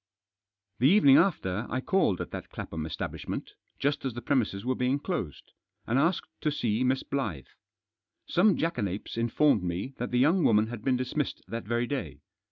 The 0.79 0.87
evening 0.89 1.17
after 1.17 1.67
I 1.69 1.79
called 1.79 2.21
at 2.21 2.31
that 2.31 2.49
Clapham 2.49 2.85
estab 2.87 3.11
lishment, 3.11 3.49
just 3.77 4.03
as 4.03 4.15
the 4.15 4.21
premises 4.23 4.65
were 4.65 4.73
being 4.73 4.97
closed, 4.97 5.51
and 5.85 5.99
asked 5.99 6.27
to 6.41 6.51
see 6.51 6.83
Miss 6.83 7.03
Blyth. 7.03 7.49
Some 8.25 8.57
jackanapes 8.57 9.15
informed 9.15 9.61
me 9.61 9.93
that 9.99 10.09
the 10.09 10.17
young 10.17 10.43
woman 10.43 10.65
had 10.69 10.83
been 10.83 10.97
dismissed 10.97 11.43
that 11.49 11.65
very 11.65 11.85
day. 11.85 12.21